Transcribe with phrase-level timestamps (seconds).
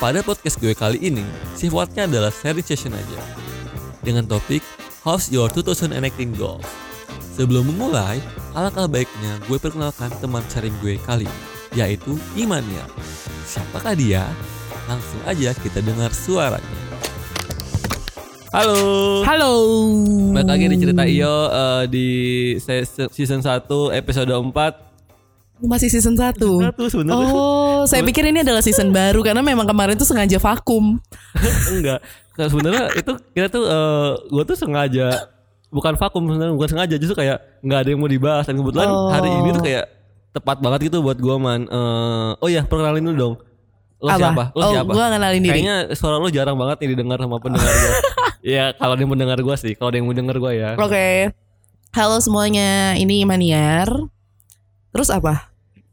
[0.00, 1.20] pada podcast gue kali ini
[1.52, 3.20] sifatnya adalah seri session aja
[4.00, 4.64] dengan topik
[5.04, 6.64] How's Your 2018 Goals.
[7.36, 8.20] Sebelum memulai,
[8.52, 11.40] alangkah baiknya gue perkenalkan teman sharing gue kali ini,
[11.72, 12.84] yaitu Imania.
[13.44, 14.28] Siapakah dia?
[14.88, 16.80] Langsung aja kita dengar suaranya.
[18.50, 18.76] Halo.
[19.24, 19.52] Halo.
[20.36, 22.06] Balik lagi di cerita Iyo eh, di
[22.58, 24.89] se- season 1 episode 4
[25.60, 26.40] Masih season 1.
[26.40, 27.28] Satu sebenarnya.
[27.28, 30.96] Oh, saya pikir ini adalah season baru karena memang kemarin tuh sengaja vakum.
[31.76, 32.00] Enggak.
[32.32, 35.28] Sebenarnya itu kita tuh eh, gue tuh sengaja
[35.68, 39.12] bukan vakum sebenarnya bukan sengaja justru kayak nggak ada yang mau dibahas dan kebetulan Oh.
[39.12, 39.84] hari ini tuh kayak
[40.32, 41.68] tepat banget gitu buat gue man.
[41.68, 43.34] Eh, oh ya perkenalin dulu dong.
[44.00, 44.16] Lo Apa?
[44.16, 44.44] siapa?
[44.56, 44.90] Lo Oh, siapa?
[44.90, 45.52] gua ngenalin diri.
[45.60, 47.92] Kayaknya suara lo jarang banget nih didengar sama pendengar gue.
[48.56, 50.70] ya kalau dia mendengar gue sih, kalau ada yang mau denger gue ya.
[50.80, 51.36] Oke.
[51.92, 53.92] Halo semuanya, ini Imaniar.
[54.90, 55.49] Terus apa?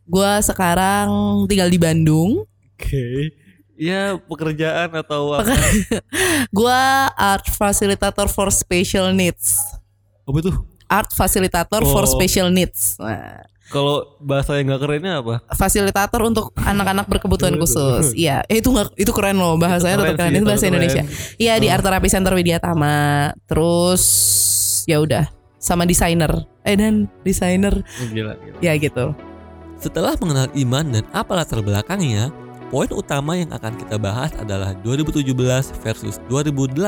[0.08, 1.08] Gua sekarang
[1.46, 2.48] tinggal di Bandung.
[2.74, 3.36] Oke.
[3.76, 5.54] Ya pekerjaan atau apa?
[6.58, 6.82] Gua
[7.14, 9.60] art facilitator for special needs.
[10.24, 10.56] Apa tuh?
[10.88, 12.10] Art facilitator for Oh.
[12.10, 12.96] special needs.
[12.98, 15.44] Nah, Kalau bahasa yang gak kerennya apa?
[15.52, 18.16] fasilitator untuk anak-anak berkebutuhan khusus.
[18.16, 20.32] Iya, eh, itu nggak itu keren loh bahasanya Itu tetap keren keren.
[20.32, 20.72] sih, Itu bahasa itu keren.
[20.72, 21.04] Indonesia.
[21.36, 22.96] Iya di Art Therapy Center Widya Tama.
[23.44, 24.04] Terus
[24.84, 26.32] ya udah sama desainer.
[26.64, 28.58] Eh dan desainer Gila, gila.
[28.58, 29.06] ya gitu.
[29.78, 32.34] Setelah mengenal Iman dan apa latar belakangnya,
[32.74, 35.22] poin utama yang akan kita bahas adalah 2017
[35.86, 36.82] versus 2018.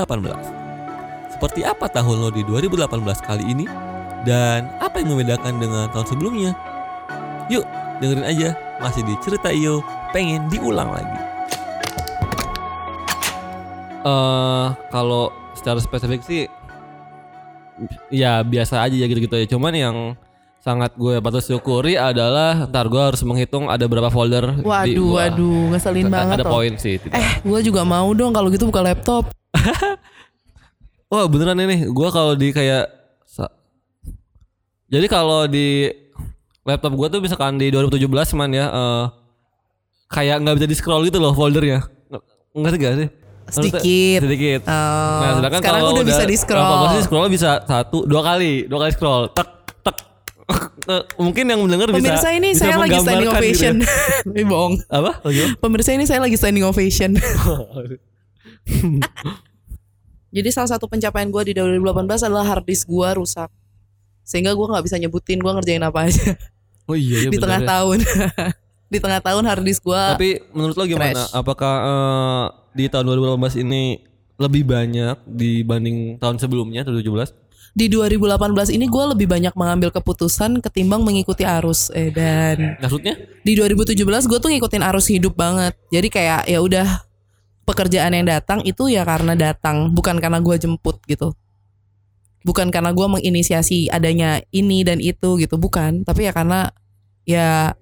[1.29, 2.89] Seperti apa tahun lo di 2018
[3.21, 3.69] kali ini?
[4.25, 6.51] Dan apa yang membedakan dengan tahun sebelumnya?
[7.53, 7.63] Yuk,
[8.01, 8.49] dengerin aja.
[8.81, 11.19] Masih di cerita Iyo, pengen diulang lagi.
[13.99, 16.47] Eh, kalau secara spesifik sih
[18.09, 19.47] ya biasa aja ya gitu-gitu ya.
[19.47, 19.95] Cuman yang
[20.69, 25.25] sangat gue patut syukuri adalah ntar gue harus menghitung ada berapa folder di Waduh, gua.
[25.25, 26.53] waduh, ngeselin Ada- banget ada loh.
[26.53, 27.13] poin sih tidak.
[27.15, 29.33] Eh, gue juga mau dong kalau gitu buka laptop.
[31.09, 32.85] Wah beneran ini gue kalau di kayak
[34.87, 35.89] jadi kalau di
[36.63, 39.05] laptop gue tuh misalkan di 2017 man ya eh,
[40.08, 42.25] kayak nggak bisa di scroll gitu loh foldernya Nge-
[42.55, 43.09] ngerti gak sih
[43.49, 44.19] Sedikit.
[44.21, 46.61] sedikit Oh, nah sedangkan sekarang kalau udah bisa di scroll.
[46.63, 49.58] apa sih scroll bisa satu dua kali dua kali scroll tek
[51.21, 53.76] mungkin yang mendengar bisa Pemirsa ini bisa saya lagi standing gitu ovation.
[54.33, 54.73] Ini bohong.
[54.89, 55.11] apa?
[55.61, 57.14] Pemirsa ini saya lagi standing ovation.
[60.36, 63.49] Jadi salah satu pencapaian gue di 2018 adalah hard disk gue rusak.
[64.26, 66.38] Sehingga gue nggak bisa nyebutin gue ngerjain apa aja
[66.89, 67.67] oh iya, iya di tengah ya.
[67.70, 67.98] tahun.
[68.93, 71.14] di tengah tahun hard disk gue Tapi menurut lo gimana?
[71.14, 71.30] crash.
[71.38, 74.02] Apakah eh, di tahun 2018 ini
[74.42, 77.48] lebih banyak dibanding tahun sebelumnya 2017?
[77.73, 81.93] Di 2018 ini gue lebih banyak mengambil keputusan ketimbang mengikuti arus.
[81.93, 83.15] Eh dan Maksudnya?
[83.45, 85.77] di 2017 gue tuh ngikutin arus hidup banget.
[85.93, 86.87] Jadi kayak ya udah
[87.69, 91.37] pekerjaan yang datang itu ya karena datang, bukan karena gue jemput gitu.
[92.41, 96.02] Bukan karena gue menginisiasi adanya ini dan itu gitu, bukan.
[96.02, 96.73] Tapi ya karena
[97.29, 97.77] ya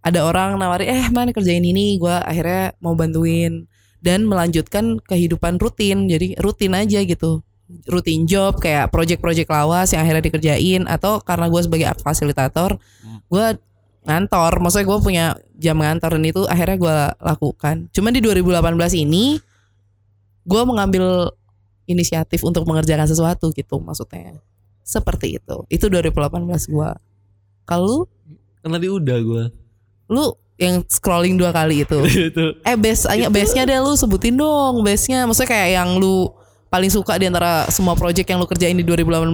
[0.00, 3.68] ada orang nawari eh mana kerjain ini, gue akhirnya mau bantuin
[4.00, 6.08] dan melanjutkan kehidupan rutin.
[6.08, 7.44] Jadi rutin aja gitu.
[7.68, 12.80] Rutin job kayak project-project lawas yang akhirnya dikerjain atau karena gue sebagai art fasilitator,
[13.28, 13.46] gue
[14.04, 14.52] ngantor.
[14.56, 15.24] Maksudnya gue punya
[15.60, 17.76] jam ngantor dan itu akhirnya gue lakukan.
[17.92, 19.36] Cuman di 2018 ini
[20.48, 21.28] gue mengambil
[21.84, 24.40] inisiatif untuk mengerjakan sesuatu gitu maksudnya.
[24.80, 25.68] Seperti itu.
[25.68, 26.90] Itu 2018 gue
[27.68, 28.08] kalau
[28.58, 29.44] Kan tadi udah gue.
[30.08, 30.24] lu
[30.56, 32.00] yang scrolling dua kali itu.
[32.32, 32.56] Itu.
[32.64, 36.32] eh base base nya deh lu sebutin dong base nya maksudnya kayak yang lu
[36.68, 39.32] paling suka di antara semua project yang lu kerjain di 2018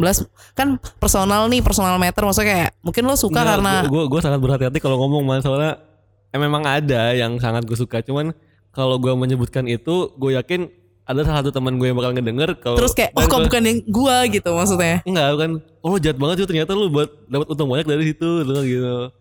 [0.55, 4.79] kan personal nih personal meter maksudnya kayak mungkin lu suka karena gue gue sangat berhati-hati
[4.79, 5.95] kalau ngomong man soalnya
[6.35, 8.03] eh, memang ada yang sangat gue suka.
[8.03, 8.35] Cuman
[8.75, 10.67] kalau gue menyebutkan itu, gue yakin
[11.07, 13.79] ada salah satu teman gue yang bakal ngedenger kalau terus kayak oh kok bukan yang
[13.93, 14.25] gua?
[14.25, 15.05] gitu maksudnya.
[15.05, 15.51] Enggak kan
[15.85, 19.13] oh lu jahat banget sih ternyata lu buat dapat untung banyak dari situ gitu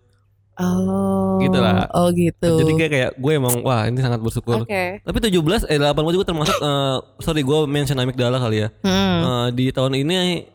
[0.56, 1.90] oh Gitu lah.
[1.92, 5.34] oh gitu jadi kayak kayak gue emang wah ini sangat bersyukur oke Tapi 17
[5.68, 8.68] eh 18 juga termasuk eh, sorry gue mention amigdala kali ya.
[8.82, 9.20] Hmm.
[9.20, 10.46] Eh, di tahun ini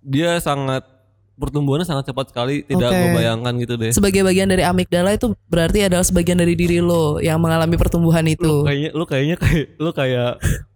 [0.00, 0.82] dia sangat
[1.32, 3.02] pertumbuhannya sangat cepat sekali, tidak Oke.
[3.02, 3.90] membayangkan gitu deh.
[3.90, 8.30] sebagai bagian dari amigdala itu berarti adalah sebagian dari diri lo yang mengalami pertumbuhan Lu
[8.30, 10.38] itu kayaknya lu kayaknya kayak lu kayak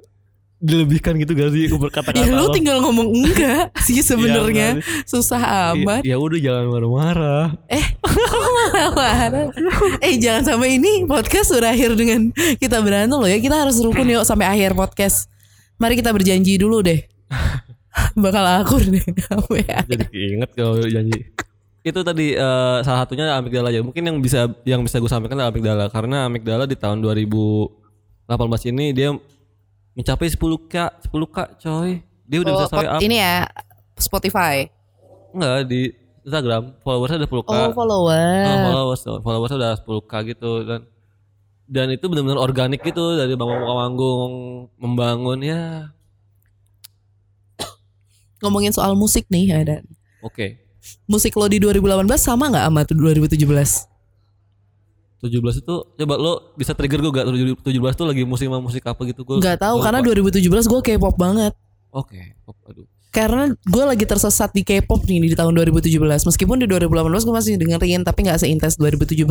[0.58, 2.55] dilebihkan gitu gak sih berkata-kata ya lo lo?
[2.55, 7.44] tinggal ngomong enggak sih sebenarnya Iya, susah I- amat Ya udah jangan marah-marah.
[7.67, 7.87] eh
[8.56, 9.53] marah-marah.
[10.00, 14.25] eh jangan sampai ini podcast berakhir dengan kita berantem loh ya kita harus rukun yuk
[14.25, 15.29] sampai akhir podcast
[15.76, 17.05] mari kita berjanji dulu deh
[18.17, 19.88] bakal akur deh sampai akhir.
[19.91, 21.20] Jadi keinget kalau janji.
[21.81, 23.81] Itu tadi eh, salah satunya amigdala aja.
[23.81, 27.29] Mungkin yang bisa yang bisa gue sampaikan adalah amigdala karena amigdala di tahun 2000
[28.26, 29.14] 18 ini dia
[29.96, 31.90] mencapai 10k 10k coy.
[32.22, 33.00] Dia udah Oh, bisa story pot- up.
[33.00, 33.34] ini ya
[33.96, 34.54] Spotify.
[35.32, 35.81] enggak di
[36.22, 36.62] Instagram.
[36.81, 38.28] Followersnya ada 10k Oh follower.
[38.43, 40.81] Nah, followers followers udah 10k gitu dan
[41.66, 44.32] dan itu benar-benar organik gitu dari bangun manggung
[44.76, 45.90] membangun ya.
[48.38, 49.82] Ngomongin soal musik nih ya dan.
[50.20, 50.60] Oke.
[51.06, 51.82] Musik lo di 2018
[52.16, 53.88] sama nggak sama tuh 2017?
[55.26, 57.26] 17 itu coba lo bisa trigger gue gak
[57.61, 60.32] 17 tuh lagi musim musik apa gitu gue Gak tahu karena lupa.
[60.32, 61.52] 2017 gue K-pop banget.
[61.88, 65.88] oke pop, aduh Karena gue lagi tersesat di K-pop nih di tahun 2017.
[65.99, 69.25] Meskipun di 2018 gue masih dengerin tapi nggak seintens 2017.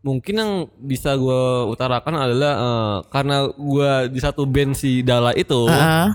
[0.00, 5.64] mungkin yang bisa gue utarakan adalah eh, karena gue di satu band si Dala itu
[5.64, 6.12] Heeh.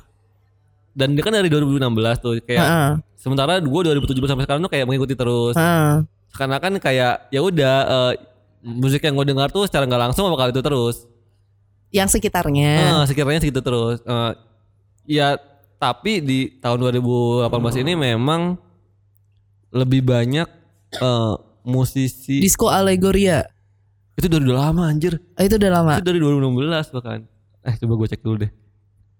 [0.92, 1.82] dan dia kan dari 2016
[2.20, 2.92] tuh kayak Heeh.
[3.16, 6.06] sementara gue 2017 sampai sekarang tuh kayak mengikuti terus Heeh.
[6.30, 8.14] karena kan kayak ya udah eh,
[8.62, 11.08] musik yang gue dengar tuh secara nggak langsung bakal itu terus
[11.90, 12.72] Yang sekitarnya.
[12.94, 14.32] Eh, sekiranya segitu terus Eh,
[15.10, 15.40] ya
[15.76, 18.60] tapi di tahun 2018 ini memang
[19.70, 20.48] lebih banyak
[20.94, 23.46] eh, musisi Disco Allegoria.
[24.14, 25.92] itu dari udah lama anjir Oh, itu udah lama.
[25.94, 27.20] itu dari 2016 bahkan
[27.62, 28.52] eh coba gue cek dulu deh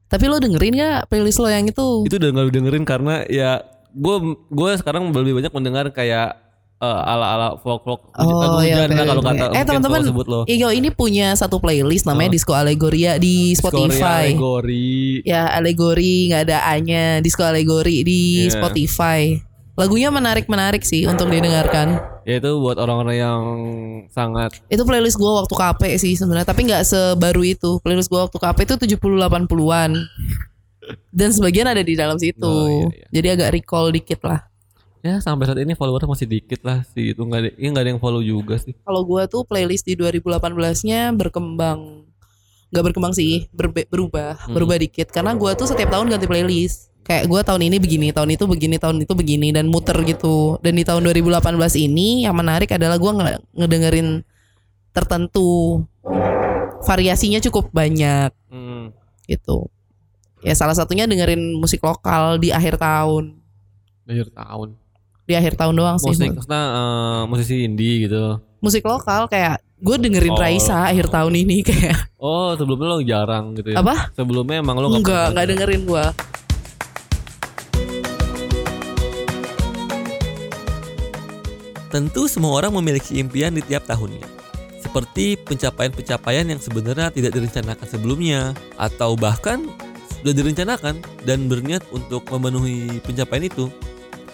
[0.06, 2.04] Tapi lo dengerin gak playlist lo yang itu?
[2.04, 4.16] itu udah gak dengerin karena ya gue
[4.46, 6.36] gue sekarang lebih banyak mendengar kayak
[6.80, 9.46] eh, ala-ala folk folk Oh iya, hujan lah kalau kata.
[9.52, 10.00] Eh teman-teman,
[10.46, 14.32] Igo ini punya satu playlist namanya Disco Allegoria di Spotify.
[14.32, 18.56] Alegori Ya Allegori nggak ada A-nya Disco Allegori di Iya.
[18.56, 19.36] Spotify.
[19.76, 22.00] Lagunya menarik-menarik sih untuk didengarkan.
[22.28, 23.42] ya itu buat orang-orang yang
[24.08, 27.80] sangat Itu playlist gue waktu KP sih sebenarnya, tapi nggak sebaru itu.
[27.80, 29.92] Playlist gue waktu KP itu 70 80-an.
[31.10, 32.44] Dan sebagian ada di dalam situ.
[32.44, 33.06] Oh, iya, iya.
[33.10, 34.49] Jadi agak recall dikit lah.
[35.00, 37.92] Ya sampai saat ini follower masih dikit lah sih itu nggak ada ya nggak ada
[37.96, 42.10] yang follow juga sih Kalau gue tuh playlist di 2018-nya berkembang
[42.70, 44.54] nggak berkembang sih, berbe- berubah, Hmm.
[44.54, 45.10] berubah dikit.
[45.10, 46.94] Karena gue tuh setiap tahun ganti playlist.
[47.02, 50.62] Kayak gue tahun ini begini, tahun itu begini, tahun itu begini dan muter gitu.
[50.62, 54.08] Dan di tahun 2018 ini yang menarik adalah gue nge ngedengerin
[54.94, 55.82] tertentu.
[56.86, 58.94] Variasinya cukup banyak hmm.
[59.26, 59.66] gitu.
[60.46, 63.34] Ya salah satunya dengerin musik lokal di akhir tahun.
[64.10, 64.74] akhir tahun
[65.30, 66.10] Di akhir tahun doang sih.
[66.10, 70.42] musik maksudnya eh, musisi indie gitu Musik lokal kayak gue dengerin Oh.
[70.42, 74.10] Raisa akhir tahun ini kayak oh sebelumnya lo jarang gitu ya Apa?
[74.12, 76.06] sebelumnya emang lo nggak Enggak, pernah enggak dengerin gua.
[81.90, 84.22] Tentu semua orang memiliki impian di tiap tahunnya.
[84.80, 88.42] Seperti pencapaian-pencapaian yang sebenarnya tidak direncanakan sebelumnya
[88.78, 89.66] atau bahkan
[90.20, 93.68] sudah direncanakan dan berniat untuk memenuhi pencapaian itu.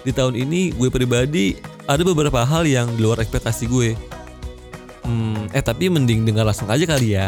[0.06, 1.58] Di tahun ini gue pribadi
[1.90, 3.98] ada beberapa hal yang di luar ekspektasi gue.
[5.02, 7.26] Hmm, eh tapi mending dengar langsung aja kali ya.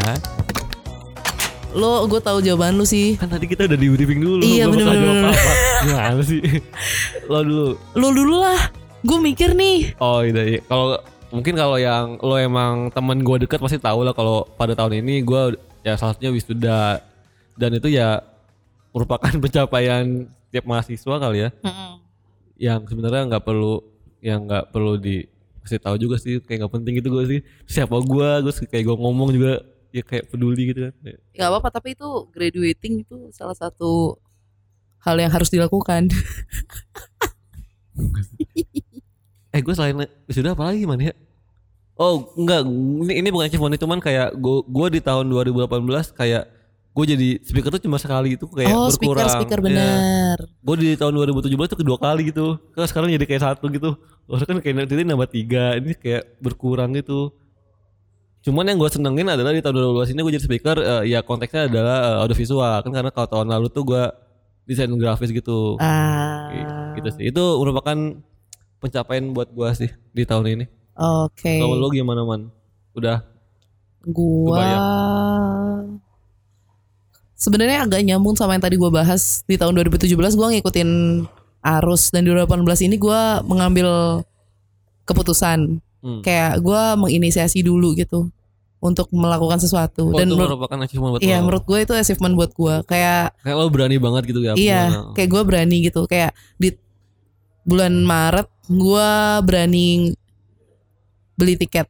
[1.74, 3.18] Lo gue tahu jawaban lu sih.
[3.18, 4.46] Kan tadi kita udah di briefing dulu.
[4.46, 5.54] Iya, gua bakal bener, jawab bener, apa-apa.
[5.82, 6.42] Gimana sih?
[7.34, 7.68] Lo dulu.
[7.98, 8.62] Lo dulu lah.
[9.02, 9.98] Gue mikir nih.
[9.98, 10.62] Oh iya, iya.
[10.70, 11.02] Kalau
[11.34, 15.26] mungkin kalau yang lo emang temen gue deket pasti tahu lah kalau pada tahun ini
[15.28, 17.04] gue ya salah satunya wisuda
[17.60, 18.24] dan itu ya
[18.96, 21.50] merupakan pencapaian tiap mahasiswa kali ya
[22.58, 23.86] yang sebenarnya nggak perlu
[24.22, 25.30] yang nggak perlu di
[25.62, 27.42] kasih tahu juga sih kayak nggak penting gitu gue sih.
[27.70, 29.62] Siapa gue gue kayak gue ngomong juga
[29.94, 30.94] ya kayak peduli gitu kan.
[31.34, 34.20] Gak apa-apa tapi itu graduating itu salah satu
[35.02, 36.10] hal yang harus dilakukan.
[39.56, 41.14] eh gue selain wisuda apa lagi man ya?
[41.98, 46.46] Oh enggak ini, ini bukan achievement cuman kayak gue gue di tahun 2018 kayak
[46.98, 49.38] gue jadi speaker tuh cuma sekali itu kayak oh speaker berkurang.
[49.38, 49.66] speaker Ya.
[49.70, 50.38] benar.
[50.50, 52.58] gue di tahun 2017 tuh kedua kali gitu.
[52.74, 53.94] Kan sekarang jadi kayak satu gitu.
[54.26, 57.30] Lalu kan kayak nanti nambah tiga ini kayak berkurang gitu.
[58.42, 61.70] Cuman yang gue senengin adalah di tahun 2012 ini gue jadi speaker eh, ya konteksnya
[61.70, 62.82] adalah eh, audiovisual.
[62.82, 64.04] Kan karena kalau tahun lalu tuh gue
[64.66, 65.78] desain grafis gitu.
[65.78, 66.50] Ah.
[66.98, 67.30] gitu sih.
[67.30, 67.94] Itu merupakan
[68.82, 70.66] pencapaian buat gue sih di tahun ini.
[70.98, 71.62] Oke.
[71.62, 72.50] kalau lo gimana man?
[72.98, 73.22] Udah?
[74.02, 74.66] Gua
[77.38, 80.90] sebenarnya agak nyambung sama yang tadi gua bahas di tahun 2017 gua ngikutin
[81.80, 84.22] arus dan di 2018 ini gua mengambil
[85.06, 85.80] keputusan.
[85.98, 86.22] Hmm.
[86.22, 88.30] kayak gua menginisiasi dulu gitu
[88.78, 90.14] untuk melakukan sesuatu.
[90.14, 91.50] Oh, dan itu menurut merupakan achievement buat iya lo?
[91.50, 92.76] menurut gue itu achievement buat gua.
[92.86, 94.82] Kayak kayak lo berani banget gitu ya iya
[95.18, 96.06] kayak gua berani gitu.
[96.06, 96.78] Kayak di
[97.66, 100.14] bulan Maret gua berani
[101.34, 101.90] beli tiket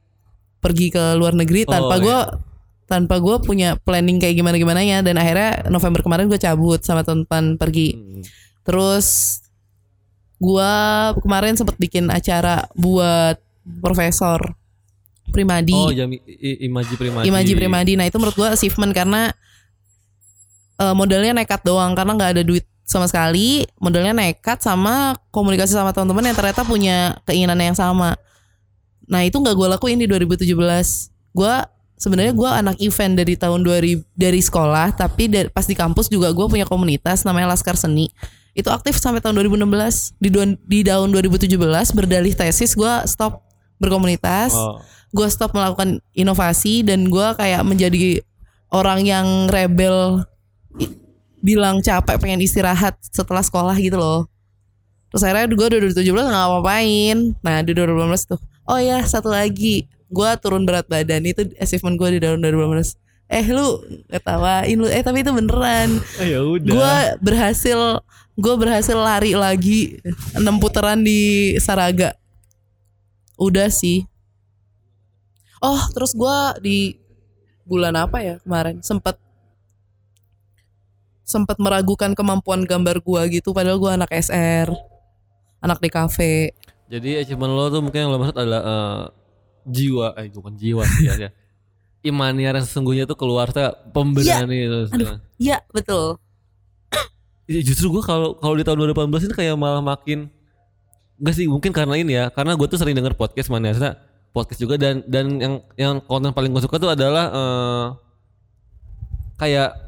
[0.64, 2.04] pergi ke luar negeri Oh, tanpa iya.
[2.88, 7.04] Tanpa gue punya planning kayak gimana gimana ya dan akhirnya November kemarin gue cabut sama
[7.04, 8.24] teman pergi Hmm.
[8.64, 9.40] terus
[10.38, 10.70] gua
[11.18, 13.42] kemarin sempat bikin acara buat
[13.82, 14.54] profesor
[15.28, 15.76] Primadi.
[15.76, 17.26] Oh, I- I- Imaji Primadi.
[17.28, 17.92] Imaji Primadi.
[18.00, 19.28] Nah itu menurut gue achievement karena
[20.78, 23.68] eh, modalnya nekat doang karena nggak ada duit sama sekali.
[23.76, 28.16] Modalnya nekat sama komunikasi sama teman-teman yang ternyata punya keinginan yang sama.
[29.10, 31.12] Nah itu nggak gue lakuin di 2017.
[31.36, 31.54] Gue
[31.98, 36.30] sebenarnya gue anak event dari tahun 2000 dari sekolah, tapi dari, pas di kampus juga
[36.30, 38.08] gue punya komunitas namanya Laskar Seni.
[38.54, 40.18] Itu aktif sampai tahun 2016.
[40.18, 41.58] Di, dua- di tahun 2017
[41.94, 43.42] berdalih tesis gue stop
[43.78, 44.82] berkomunitas Oh.
[45.14, 48.20] gue stop melakukan inovasi dan gue kayak menjadi
[48.74, 50.26] orang yang rebel
[51.40, 54.26] bilang capek pengen istirahat setelah sekolah gitu loh
[55.08, 60.30] terus akhirnya gue 2017 nggak ngapain nah di 2018 tuh oh ya satu lagi gue
[60.40, 64.88] turun berat badan itu achievement gue di tahun 2018 eh lu ketawain lu.
[64.88, 66.00] Eh tapi itu beneran.
[66.00, 66.72] Oh, ya udah.
[66.72, 67.80] gue berhasil
[68.38, 70.00] gue berhasil lari lagi
[70.32, 72.16] enam putaran di Saraga.
[73.36, 74.08] Udah sih.
[75.60, 76.78] Oh terus gue di
[77.68, 78.80] bulan apa ya kemarin?
[78.80, 79.20] Sempat
[81.28, 84.72] sempat meragukan kemampuan gambar gue gitu padahal gue anak SR
[85.60, 86.56] anak di kafe.
[86.88, 89.04] Jadi achievement lo tuh mungkin yang lo maksud adalah eh,
[89.68, 91.14] jiwa, eh bukan jiwa sih ya.
[91.28, 91.30] ya.
[92.02, 94.80] Imaniar yang sesungguhnya tuh keluar tuh pemberani itu.
[94.96, 96.16] aduh iya betul
[97.48, 100.28] Ya, justru gue kalau kalau di tahun 2018 ini kayak malah makin
[101.16, 103.72] enggak sih mungkin karena ini ya karena gue tuh sering denger podcast mana
[104.36, 107.86] podcast juga dan dan yang yang konten paling gue suka tuh adalah eh,
[109.40, 109.87] kayak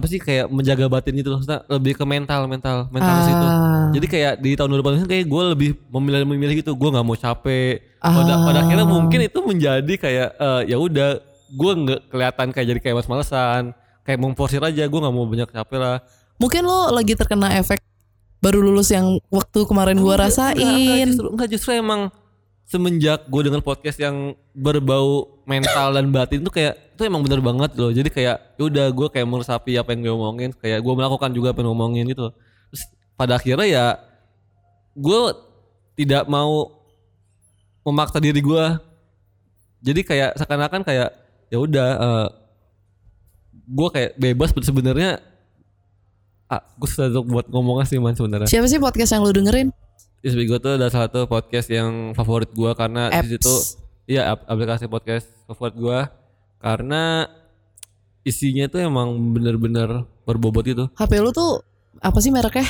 [0.00, 3.46] apa sih kayak menjaga batin gitu loh lebih ke mental mental mental ke situ.
[3.46, 3.92] Ah.
[3.92, 6.72] jadi kayak di tahun 2018 kayak gue lebih memilih memilih gitu.
[6.72, 8.00] Gue nggak mau capek.
[8.00, 8.40] Pada Ah.
[8.48, 12.96] pada akhirnya mungkin itu menjadi kayak eh, ya udah gue nggak kelihatan kayak jadi kayak
[13.04, 15.98] mas-malesan kayak memforsir aja gue nggak mau banyak capek lah.
[16.40, 17.84] Mungkin lo lagi terkena efek
[18.40, 22.00] baru lulus yang waktu kemarin gue rasain enggak, enggak, justru, enggak justru emang
[22.70, 27.74] semenjak gue dengar podcast yang berbau mental dan batin tuh kayak itu emang bener banget
[27.74, 27.90] loh.
[27.90, 31.50] Jadi kayak ya udah gue kayak meresapi apa yang gue omongin kayak gue melakukan juga
[31.50, 32.30] apa yang gue omongin gitu
[32.70, 32.86] terus
[33.18, 33.86] pada akhirnya ya
[34.94, 35.20] gue
[35.98, 36.70] tidak mau
[37.82, 38.64] memaksa diri gue
[39.82, 41.10] jadi kayak seakan-akan kayak
[41.50, 42.28] ya udah eh,
[43.70, 45.22] gue kayak bebas sebenarnya.
[46.50, 48.50] Ah, gue untuk buat ngomongnya sih man sebenarnya.
[48.50, 49.70] Siapa sih podcast yang lo dengerin
[50.20, 53.54] SB gue tuh ada salah satu podcast yang favorit gue karena di situ
[54.06, 55.98] iya ap- aplikasi podcast favorit gue
[56.58, 57.24] karena
[58.20, 60.84] isinya tuh emang bener-bener berbobot gitu.
[60.92, 61.64] HP lu tuh
[61.98, 62.68] apa sih mereknya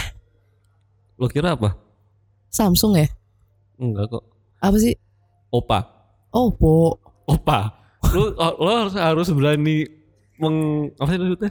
[1.16, 1.74] Lo kira apa?
[2.48, 3.08] Samsung ya
[3.76, 4.24] Enggak kok.
[4.56, 4.94] apa sih
[5.50, 5.78] Opa.
[6.30, 7.74] Oppo Opa.
[8.10, 8.30] Lo
[8.62, 9.84] lo harus harus berani
[10.38, 10.56] meng
[10.96, 11.50] apa sih maksudnya?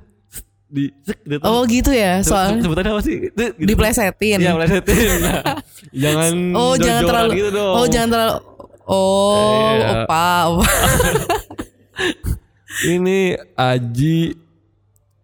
[0.69, 1.41] Di cek gitu.
[1.41, 3.17] oh gitu ya soalnya sebutannya apa sih?
[3.33, 3.65] Itu, gitu.
[3.65, 5.09] diplesetin Iya, plesetin.
[5.19, 5.41] Nah,
[5.89, 7.73] jangan oh jangan terlalu gitu dong.
[7.73, 8.35] oh jangan terlalu
[8.85, 9.87] oh Iya.
[10.05, 10.65] opa opa
[12.85, 13.19] Ini
[13.53, 14.37] Aji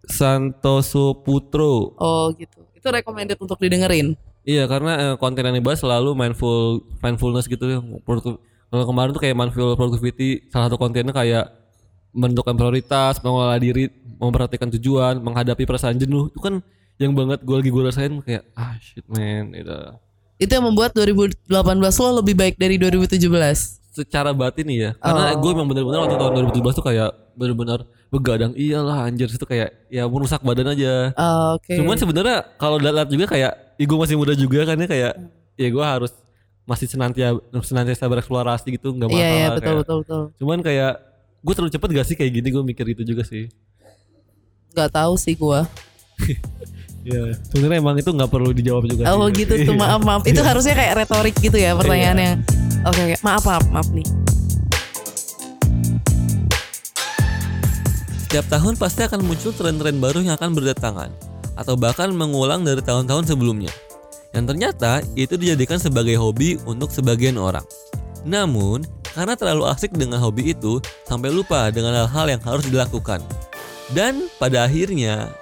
[0.04, 1.96] Santoso Putro.
[1.96, 7.50] oh gitu itu recommended untuk didengerin Iya karena eh, konten yang dibahas selalu mindful mindfulness
[7.50, 7.82] gitu ya.
[8.66, 11.50] Kalau kemarin tuh kayak mindful productivity salah satu kontennya kayak
[12.10, 16.28] menentukan prioritas, mengolah diri, memperhatikan tujuan, menghadapi perasaan jenuh.
[16.28, 16.60] Itu kan
[16.96, 19.76] yang banget gue lagi gue rasain kayak ah shit man gitu.
[20.36, 23.20] itu yang membuat 2018 lo lebih baik dari 2017
[23.90, 24.90] Secara batin ya.
[24.94, 25.40] Karena Oh.
[25.40, 30.04] gue emang bener-bener waktu tahun 2017 tuh kayak bener-bener begadang iyalah anjir itu kayak ya
[30.04, 31.12] merusak badan aja.
[31.12, 35.12] Oh, oke Cuman sebenarnya kalau lihat juga kayak ego masih muda juga kan ya kayak
[35.54, 36.12] ya gue harus
[36.64, 39.20] masih senantiasa senantiasa bereksplorasi gitu nggak masalah.
[39.22, 39.80] iya iya betul kayak.
[39.80, 40.92] betul betul Cuman kayak
[41.46, 43.46] gue terlalu cepet gak sih kayak gini gue mikir itu juga sih.
[44.74, 45.62] nggak tahu sih gua
[47.06, 47.38] Iya.
[47.38, 49.06] Sebenarnya emang itu nggak perlu dijawab juga.
[49.14, 49.46] oh sih.
[49.46, 49.78] gitu tuh Iya.
[49.78, 52.42] maaf maaf itu harusnya kayak retorik gitu ya pertanyaannya
[52.82, 54.02] oke oke maaf maaf maaf nih
[58.26, 61.14] Setiap tahun pasti akan muncul tren-tren baru yang akan berdatangan
[61.56, 63.70] atau bahkan mengulang dari tahun-tahun sebelumnya.
[64.34, 67.64] Yang ternyata itu dijadikan sebagai hobi untuk sebagian orang.
[68.26, 68.82] Namun,
[69.16, 70.76] karena terlalu asik dengan hobi itu,
[71.08, 73.24] sampai lupa dengan hal-hal yang harus dilakukan.
[73.96, 75.32] Dan pada akhirnya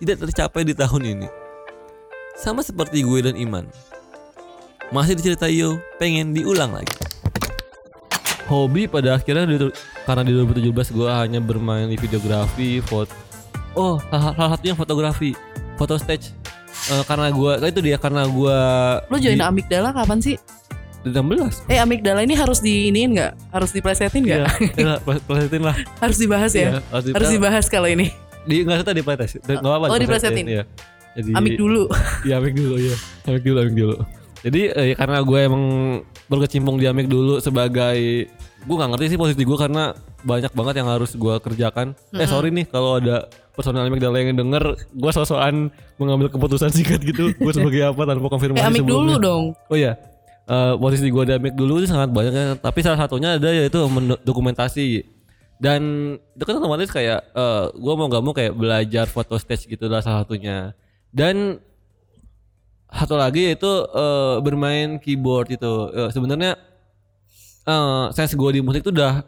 [0.00, 1.28] tidak tercapai di tahun ini.
[2.40, 3.68] Sama seperti gue dan Iman.
[4.88, 6.96] Masih diceritain yo, pengen diulang lagi.
[8.48, 9.76] Hobi pada akhirnya di-
[10.08, 13.12] karena di 2017 gue hanya bermain di videografi, foto.
[13.76, 15.36] Oh, salah satunya fotografi,
[15.76, 16.32] foto stage.
[16.88, 18.58] Eh, karena gue, itu dia karena gue
[19.12, 20.67] lo join amigdala kapan sih di
[21.10, 24.46] 16 eh amigdala ini harus diiniin nggak harus diplesetin nggak Iya,
[24.80, 25.76] iya, pelesetin lah.
[25.98, 28.10] harus dibahas ya Iya, harus, harus dibahas kalau ini
[28.42, 29.36] Di nggak usah dipletes.
[29.38, 29.86] Nggak apa-apa.
[29.88, 30.46] Oh, diplesetin.
[30.48, 30.62] Iya.
[31.12, 31.84] Jadi amig dulu
[32.26, 32.96] Iya, amik dulu ya.
[33.24, 33.96] Amik dulu, amik dulu.
[34.38, 35.64] Jadi eh, karena gue emang
[36.24, 40.88] berkecimpung di Amik dulu sebagai gue nggak ngerti sih posisi gue karena banyak banget yang
[40.88, 41.92] harus gue kerjakan.
[42.14, 47.02] Eh sorry nih kalau ada personal Amik dan yang denger gue sosokan mengambil keputusan singkat
[47.02, 47.34] gitu.
[47.34, 49.18] gue sebagai apa tanpa konfirmasi Eh, amik sebelumnya.
[49.18, 49.44] dulu dong.
[49.66, 49.98] Oh iya.
[50.48, 52.44] Eh, posisi gue Amik dulu itu sangat banyak ya.
[52.56, 53.84] Tapi salah satunya ada yaitu
[54.24, 55.04] dokumentasi.
[55.60, 59.92] Dan itu kan otomatis kayak eh gue mau gak mau kayak belajar foto stage gitu
[59.92, 60.72] lah salah satunya.
[61.12, 61.60] Dan
[62.88, 65.72] satu lagi yaitu eh, bermain keyboard itu.
[65.92, 66.56] Eh, Sebenarnya
[67.68, 69.20] eh sense gue di musik itu udah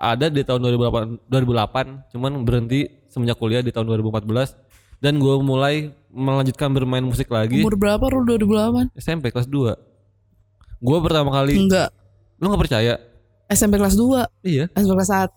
[0.00, 4.56] ada di tahun 2008, 2008 cuman berhenti semenjak kuliah di tahun 2014
[5.02, 8.96] dan gue mulai melanjutkan bermain musik lagi Umur berapa lu 2008?
[8.96, 9.89] SMP kelas 2
[10.80, 11.92] Gue pertama kali Enggak.
[12.40, 12.96] Lu gak percaya?
[13.50, 15.12] SMP kelas 2, Iya SMP kelas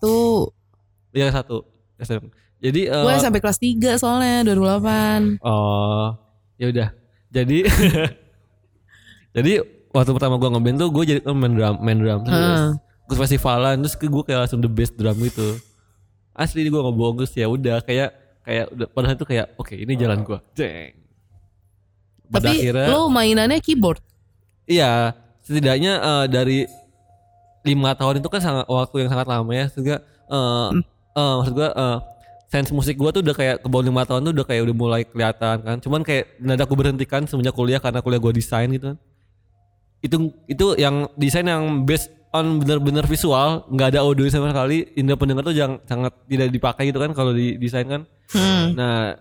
[1.14, 1.56] Iya satu
[2.00, 2.24] SMP
[2.58, 5.44] Jadi eh, Gue SMP kelas 3 soalnya 2008.
[5.44, 6.16] Oh
[6.56, 6.88] ya udah
[7.28, 7.58] Jadi
[9.36, 9.52] Jadi
[9.90, 12.70] waktu pertama gue ngeband tuh gue jadi eh, main drum main drum terus Heeh.
[13.04, 15.58] Terus festivalan terus gue kayak langsung the best drum gitu
[16.34, 18.10] Asli gue ngebohong terus ya udah kayak
[18.42, 20.98] kayak udah padahal itu kayak oke ini jalan gue Jeng
[22.26, 24.00] Pada Tapi akhirnya lo mainannya keyboard.
[24.64, 25.12] Iya,
[25.44, 26.58] setidaknya eh, dari
[27.64, 29.66] lima tahun itu kan sangat waktu yang sangat lama ya.
[29.72, 30.70] Sehingga eh
[31.16, 31.98] eh, maksud gua eh,
[32.48, 35.02] sense musik gua tuh udah kayak ke bawah lima tahun tuh udah kayak udah mulai
[35.04, 35.76] kelihatan kan.
[35.80, 38.98] Cuman kayak mendadak aku berhentikan semenjak kuliah karena kuliah gua desain gitu kan.
[40.04, 40.16] Itu
[40.48, 44.90] itu yang desain yang based on bener-bener visual, nggak ada audio sama sekali.
[44.98, 48.02] Indra pendengar tuh jangan sangat tidak dipakai gitu kan kalau di desain kan.
[48.34, 48.74] Hmm.
[48.74, 49.14] Nah,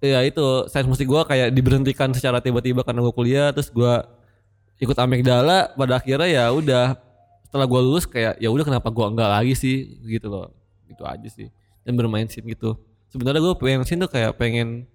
[0.00, 4.08] ya itu sains musik gua kayak diberhentikan secara tiba-tiba karena gua kuliah terus gua
[4.78, 6.98] ikut amigdala pada akhirnya ya udah
[7.46, 10.50] setelah gua lulus kayak ya udah kenapa gua enggak lagi sih gitu loh.
[10.90, 11.48] Itu aja sih.
[11.86, 12.74] Dan bermain scene gitu.
[13.08, 14.88] Sebenarnya gua pengen scene tuh kayak pengen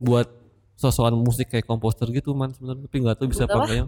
[0.00, 0.26] buat
[0.74, 3.86] sosokan musik kayak komposer gitu man sebenarnya tapi nggak tahu bisa apa enggaknya.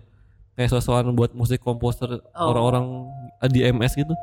[0.54, 2.52] Kayak sosokan buat musik komposer Oh.
[2.52, 3.10] orang-orang
[3.50, 4.14] di MS gitu.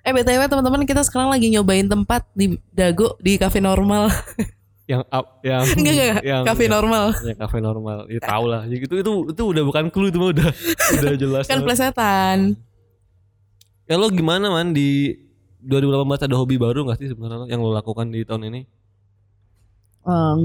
[0.00, 4.08] Eh BTW teman-teman kita sekarang lagi nyobain tempat di Dago di cafe normal.
[4.90, 7.04] Yang up yang Enggak enggak, yang cafe normal.
[7.22, 7.98] Ya kafe normal.
[8.10, 8.66] Ya tau lah.
[8.66, 10.50] Ya gitu itu itu udah bukan clue itu mah udah
[10.98, 11.44] udah jelas.
[11.46, 12.58] Kan plesetan.
[13.90, 15.18] ya lo gimana man di
[15.66, 18.60] 2018 ada hobi baru gak sih sebenarnya yang lo lakukan di tahun ini?
[20.06, 20.42] Em,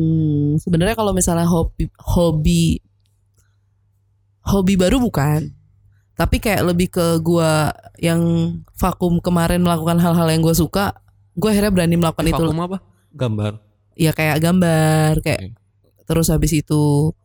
[0.57, 2.81] sebenarnya kalau misalnya hobi hobi
[4.45, 5.53] hobi baru bukan
[6.17, 7.69] tapi kayak lebih ke gua
[8.01, 8.19] yang
[8.75, 10.95] vakum kemarin melakukan hal-hal yang gue suka
[11.35, 12.77] gue akhirnya berani melakukan itu Vakum apa?
[13.11, 13.64] Gambar.
[13.95, 16.03] Ya kayak gambar kayak Oke.
[16.05, 17.15] terus habis itu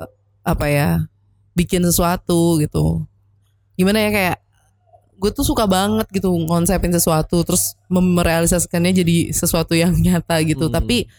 [0.00, 0.10] eh,
[0.44, 0.88] apa ya
[1.52, 3.04] bikin sesuatu gitu
[3.78, 4.38] gimana ya kayak
[5.18, 10.76] gue tuh suka banget gitu ngonsepin sesuatu terus merealisasikannya jadi sesuatu yang nyata gitu Hmm.
[10.78, 11.10] tapi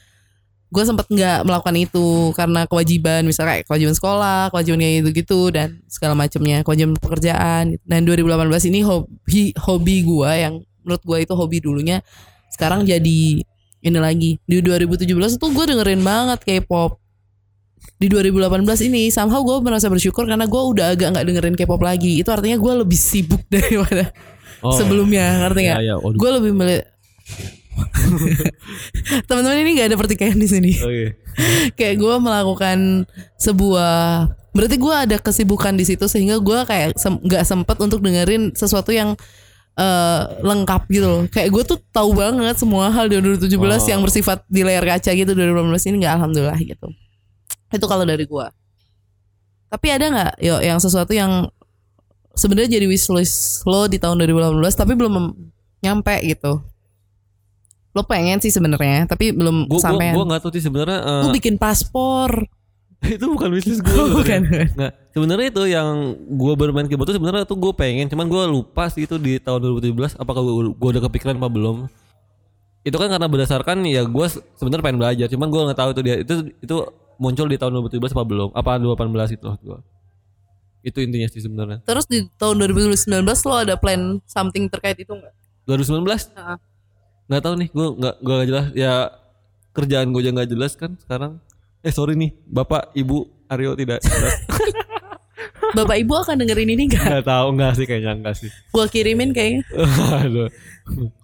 [0.69, 5.39] gue sempat nggak melakukan itu karena kewajiban misalnya kayak kewajiban sekolah kewajiban kayak gitu gitu
[5.49, 7.83] dan segala macamnya kewajiban pekerjaan gitu.
[7.89, 12.05] dan 2018 ini hobi hobi gue yang menurut gue itu hobi dulunya
[12.53, 13.41] sekarang jadi
[13.79, 14.31] ini lagi.
[14.43, 16.99] Di 2017 tuh gue dengerin banget K-pop.
[17.99, 22.19] Di 2018 ini somehow gue merasa bersyukur karena gue udah agak nggak dengerin K-pop lagi.
[22.19, 24.11] Itu artinya gue lebih sibuk daripada
[24.59, 25.77] Oh, sebelumnya ngerti nggak?
[25.79, 26.11] Ya, ya.
[26.19, 26.83] Gue lebih milih
[29.27, 30.71] teman-teman ini nggak ada pertikaian di sini.
[30.83, 31.15] Oke.
[31.79, 33.07] kayak gue melakukan
[33.39, 38.51] sebuah berarti gue ada kesibukan di situ sehingga gue kayak sem- nggak sempet untuk dengerin
[38.51, 39.15] sesuatu yang
[39.79, 43.79] eh, lengkap gitu loh kayak gue tuh tahu banget semua hal di 2017 Oh.
[43.87, 46.87] yang bersifat di layar kaca gitu 2018 ini nggak alhamdulillah gitu
[47.69, 48.45] itu kalau dari gue
[49.69, 51.47] tapi ada nggak yo yang sesuatu yang
[52.33, 55.13] sebenarnya jadi wishlist lo di tahun 2018 tapi belum
[55.79, 56.59] nyampe gitu
[57.89, 60.99] lo pengen sih sebenarnya tapi belum gue sampai gue nggak tahu sih sebenarnya.
[60.99, 62.45] eh, Gue bikin paspor.
[63.15, 63.95] itu bukan wishlist gue.
[64.13, 64.39] Bukan.
[64.75, 64.93] Nggak.
[65.09, 68.05] Sebenarnya itu yang gue bermain keyboard itu sebenarnya tuh gue pengen.
[68.05, 70.13] Cuman gue lupa sih itu di tahun 2017.
[70.21, 71.89] Apakah gue udah kepikiran apa belum?
[72.85, 75.27] Itu kan karena berdasarkan ya gue se- sebenarnya pengen belajar.
[75.27, 76.75] Cuman gue nggak tahu itu dia itu itu
[77.17, 78.49] muncul di tahun 2017 apa belum?
[78.53, 79.79] Apa 2018 itu gue.
[80.85, 81.81] Itu intinya sih sebenarnya.
[81.83, 85.33] Terus di tahun 2019 lo ada plan something terkait itu enggak?
[85.65, 86.05] 2019?
[86.37, 86.57] Heeh.
[87.29, 88.65] Nggak tahu nih, gue nggak gue nggak jelas.
[88.77, 88.93] Ya
[89.73, 91.41] kerjaan gue aja nggak jelas kan sekarang.
[91.81, 93.99] Eh sorry nih, bapak, ibu Aryo tidak.
[95.75, 97.05] Bapak Ibu akan dengerin ini enggak?
[97.05, 98.49] nggak tahu nggak sih kayaknya nggak sih.
[98.69, 99.61] Gua kirimin kayaknya.
[100.23, 100.49] Aduh.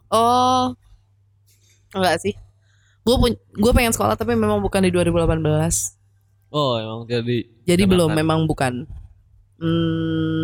[0.08, 0.74] Oh.
[1.92, 2.34] Enggak sih.
[3.02, 5.42] Gue pun gue pengen sekolah tapi memang bukan di 2018.
[6.50, 7.46] Oh emang jadi.
[7.64, 8.74] Jadi Karena belum kan- memang bukan.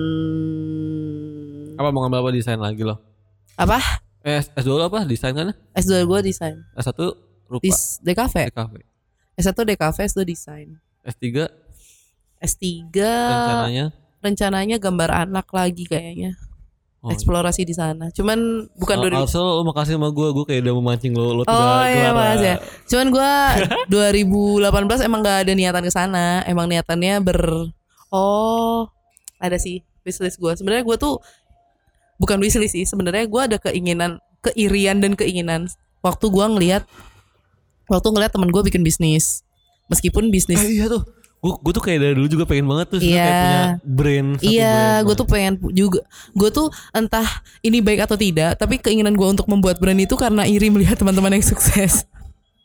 [0.01, 2.97] Hmm, Apa mau ngambil apa desain lagi loh?
[3.53, 3.77] apa?
[4.21, 5.51] Eh S2 lo apa desain kan?
[5.73, 6.55] S2 gue desain.
[6.73, 6.93] S1
[7.45, 7.69] rupa Di
[8.01, 8.35] DKV.
[8.49, 8.73] DKV.
[9.35, 10.67] S1 DKV, S2 desain.
[11.03, 11.25] S3
[12.41, 12.65] S3
[12.97, 13.85] rencananya
[14.21, 16.37] rencananya gambar anak lagi kayaknya.
[17.01, 17.09] Oh.
[17.09, 18.13] Eksplorasi di sana.
[18.13, 21.41] Cuman bukan Al- 2000 Also lo makasih sama gue Gue kayak udah memancing lo Lo
[21.49, 22.57] Oh iya makasih ya.
[22.85, 23.31] Cuman gua
[24.61, 26.45] 2018 emang gak ada niatan ke sana.
[26.45, 27.41] Emang niatannya ber
[28.13, 28.85] Oh,
[29.41, 30.53] ada sih wishlist gua.
[30.53, 31.17] Sebenarnya gua tuh
[32.21, 32.85] bukan wishlist sih.
[32.85, 35.73] Sebenarnya gua ada keinginan, keirian dan keinginan
[36.05, 36.85] waktu gua ngelihat
[37.89, 39.41] waktu ngelihat temen gua bikin bisnis.
[39.89, 41.01] Meskipun bisnis Eh, iya tuh
[41.41, 43.25] gue gue tuh kayak dari dulu juga pengen banget tuh sebenarnya Iya.
[43.25, 45.01] kayak punya brand satu Iya, brand.
[45.01, 46.01] gue tuh pengen juga.
[46.31, 47.27] Gue tuh entah
[47.59, 51.33] ini baik atau tidak, tapi keinginan gue untuk membuat brand itu karena iri melihat teman-teman
[51.33, 52.05] yang sukses.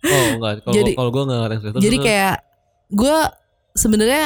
[0.04, 2.34] oh enggak kalau Jadi- kalau gue enggak ngerti Jadi terus- kayak
[2.86, 3.16] gue
[3.74, 4.24] sebenarnya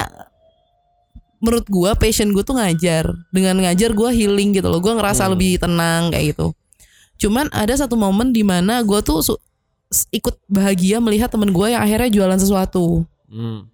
[1.41, 3.05] menurut gue passion gue tuh ngajar.
[3.31, 4.77] Dengan ngajar gue healing gitu loh.
[4.79, 5.33] Gue ngerasa Hmm.
[5.33, 6.53] lebih tenang kayak gitu.
[7.19, 9.23] Cuman ada satu momen di mana gue tuh
[10.11, 13.67] ikut bahagia melihat temen gue yang akhirnya jualan sesuatu, Hmm.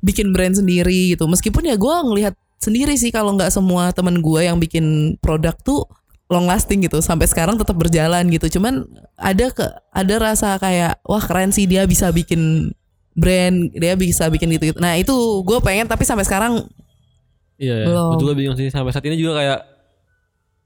[0.00, 1.24] Bikin brand sendiri gitu.
[1.30, 5.88] Meskipun ya gue ngelihat sendiri sih kalau nggak semua temen gue yang bikin produk tuh
[6.30, 8.86] long lasting gitu sampai sekarang tetap berjalan gitu cuman
[9.18, 12.70] ada ke ada rasa kayak wah keren sih dia bisa bikin
[13.18, 14.78] brand dia bisa bikin gitu, -gitu.
[14.78, 15.10] nah itu
[15.42, 16.62] gue pengen tapi sampai sekarang
[17.60, 17.86] Iya, ya.
[17.92, 18.08] Belum.
[18.16, 19.60] gue juga bingung sih sampai saat ini juga kayak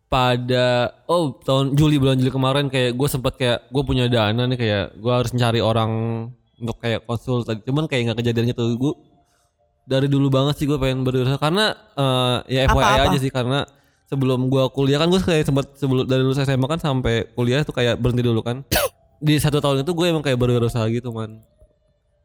[0.07, 4.55] pada oh tahun Juli bulan Juli kemarin kayak gue sempat kayak gue punya dana nih
[4.55, 5.91] kayak gue harus mencari orang
[6.55, 8.93] untuk kayak konsul tadi cuman kayak nggak kejadian gitu gue
[9.85, 13.05] dari dulu banget sih gue pengen berusaha karena eh, ya FYI Apa-apa?
[13.11, 13.69] aja sih karena
[14.05, 17.73] sebelum gue kuliah kan gue kayak sempat sebelum dari lulus SMA kan sampai kuliah tuh
[17.73, 18.65] kayak berhenti dulu kan.
[19.19, 21.41] Di satu tahun itu gue emang kayak berusaha gitu man.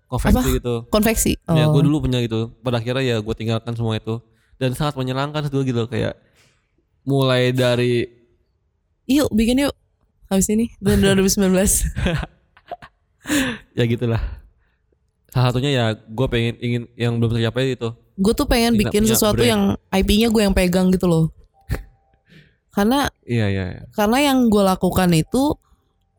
[0.07, 0.87] Konveksi gitu.
[0.89, 1.37] Konveksi?
[1.47, 1.75] Ya Oh.
[1.75, 2.51] gue dulu punya gitu.
[2.59, 4.19] Pada akhirnya ya gue tinggalkan semua itu.
[4.59, 6.19] Dan sangat menyenangkan itu gitu Kayak
[7.07, 8.03] Mulai dari
[9.05, 9.73] yuk bikin yuk.
[10.27, 11.55] Habis ini tahun 2019
[13.73, 14.19] Ya gitulah
[15.29, 17.89] Salah satunya ya Gue pengen ingin Yang belum tercapai itu
[18.19, 19.47] gue tuh pengen Nggak bikin sesuatu brand.
[19.47, 19.61] yang
[19.95, 21.25] IP-nya gue yang pegang gitu loh
[22.75, 23.81] karena Iya iya iya.
[23.95, 25.55] karena yang gue lakukan itu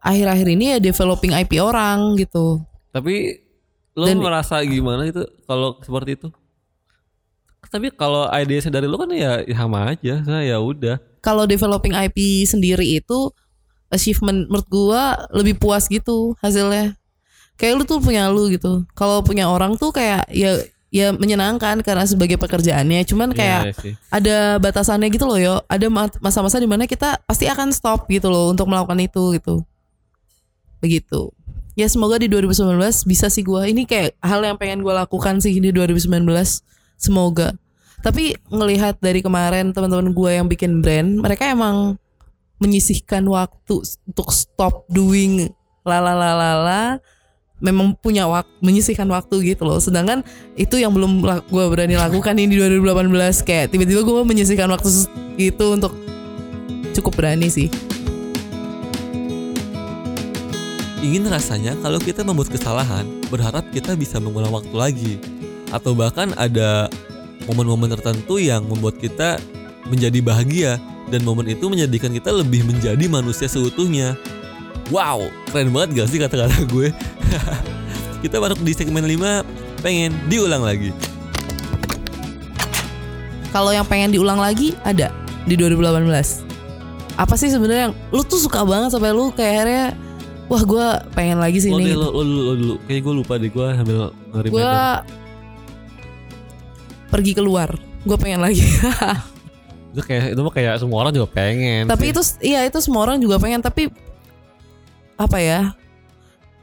[0.01, 3.45] akhir-akhir ini ya developing IP orang gitu Tapi
[3.93, 6.29] Lo Dan- merasa gimana itu Kalau seperti itu
[7.69, 12.49] Tapi kalau ide dari lo kan ya, sama aja Saya ya udah kalau developing IP
[12.49, 13.29] sendiri itu
[13.93, 16.97] achievement menurut gua lebih puas gitu hasilnya.
[17.61, 18.89] Kayak lu tuh punya lu gitu.
[18.97, 20.57] Kalau punya orang tuh kayak ya
[20.91, 23.05] ya menyenangkan karena sebagai pekerjaannya.
[23.05, 23.93] Cuman kayak Iya sih.
[24.09, 25.55] ada batasannya gitu loh yo.
[25.69, 29.61] Ada ma- masa-masa di mana kita pasti akan stop gitu loh untuk melakukan itu gitu.
[30.81, 31.31] Begitu.
[31.77, 33.69] Ya semoga di 2019 bisa sih gua.
[33.69, 36.65] Ini kayak hal yang pengen gua lakukan sih di 2019.
[36.97, 37.55] Semoga.
[38.01, 42.01] Tapi ngelihat dari kemarin teman-teman gua yang bikin brand, mereka emang
[42.59, 45.49] menyisihkan waktu untuk stop doing
[45.85, 47.01] lalalalala
[47.61, 50.25] memang punya waktu menyisihkan waktu gitu loh sedangkan
[50.57, 54.89] itu yang belum gue berani lakukan ini di 2018 kayak tiba-tiba gue menyisihkan waktu
[55.37, 55.93] gitu untuk
[56.97, 57.69] cukup berani sih
[61.01, 65.15] Ingin rasanya kalau kita membuat kesalahan, berharap kita bisa mengulang waktu lagi.
[65.73, 66.93] Atau bahkan ada
[67.49, 69.41] momen-momen tertentu yang membuat kita
[69.89, 70.73] menjadi bahagia
[71.09, 74.13] dan momen itu menjadikan kita lebih menjadi manusia seutuhnya.
[74.93, 76.93] Wow, keren banget gak sih kata-kata gue?
[78.25, 80.93] kita masuk di segmen 5 pengen diulang lagi.
[83.51, 85.11] kalau yang pengen diulang lagi ada
[85.45, 86.07] di 2018
[87.19, 89.87] apa sih sebenarnya yang lu tuh suka banget sampai lu kayak akhirnya
[90.47, 92.75] wah gue pengen lagi sih Lo, ini lo, lo dulu, lo dulu.
[92.87, 93.99] Kayaknya gue lupa deh gue sambil
[94.47, 94.71] gue
[97.11, 97.69] pergi keluar
[98.07, 98.63] gue pengen lagi
[99.91, 101.91] Itu kayak itu mah kayak semua orang juga pengen.
[101.91, 102.13] tapi sih.
[102.15, 103.91] itu iya itu semua orang juga pengen tapi
[105.19, 105.75] apa ya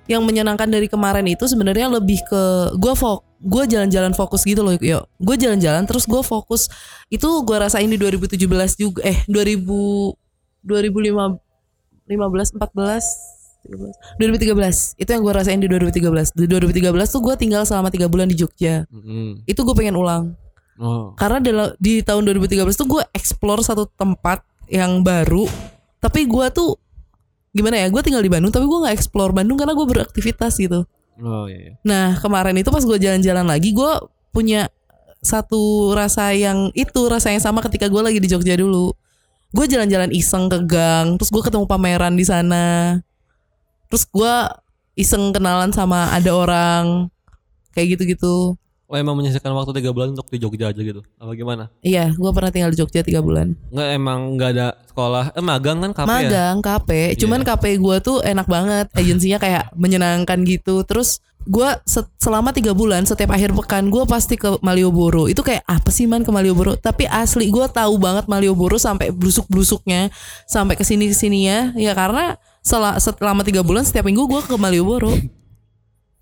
[0.07, 2.43] yang menyenangkan dari kemarin itu sebenarnya lebih ke
[2.79, 6.71] gue fok gue jalan-jalan fokus gitu loh yuk gue jalan-jalan terus gue fokus.
[7.07, 8.39] Itu gue rasain di 2017
[8.79, 10.15] juga eh 2000
[10.65, 11.37] 2015
[12.07, 17.67] 15 14 13 2013 itu yang gue rasain di 2013 di 2013 tuh gue tinggal
[17.67, 18.87] selama tiga bulan di Jogja.
[18.89, 19.43] Mm-mm.
[19.43, 20.33] itu gue pengen ulang.
[20.77, 21.17] Oh.
[21.17, 25.49] karena dalam di tahun 2013 tuh gue explore satu tempat yang baru
[25.97, 26.77] tapi gue tuh
[27.55, 30.83] gimana ya gue tinggal di Bandung tapi gue nggak explore Bandung karena gue beraktivitas gitu.
[31.17, 31.73] Oh iya, iya.
[31.81, 33.91] nah kemarin itu pas gue jalan-jalan lagi gue
[34.29, 34.69] punya
[35.25, 38.93] satu rasa yang itu rasa yang sama ketika gue lagi di Jogja dulu.
[39.49, 42.99] Gue jalan-jalan iseng ke gang terus gue ketemu pameran di sana.
[43.89, 44.33] Terus gue
[44.97, 47.09] iseng kenalan sama ada orang
[47.73, 48.57] kayak gitu-gitu
[48.87, 51.03] Oh emang menyisihkan waktu tiga bulan untuk di Jogja aja gitu?
[51.19, 51.67] Apa gimana?
[51.83, 53.51] Iya, gue pernah tinggal di Jogja tiga bulan.
[53.67, 55.35] Nggak emang nggak ada sekolah?
[55.35, 56.11] Eh magang kan KP ya?
[56.15, 56.89] Magang, KP.
[57.19, 58.87] Cuman KP gue tuh enak banget.
[58.95, 60.87] Agensinya kayak menyenangkan gitu.
[60.87, 61.67] Terus gue
[62.15, 65.27] selama tiga bulan setiap akhir pekan gue pasti ke Malioboro.
[65.27, 66.79] Itu kayak apa sih man ke Malioboro?
[66.79, 70.15] Tapi asli gue tahu banget Malioboro sampai blusuk-blusuknya,
[70.47, 71.75] sampai ke sini ke sininya.
[71.75, 75.11] Ya karena sel selama tiga bulan setiap minggu gue ke Malioboro.